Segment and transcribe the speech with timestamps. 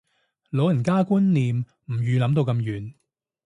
[0.49, 2.95] 老人家觀念唔預諗到咁遠